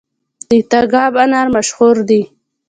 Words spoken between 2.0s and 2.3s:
دي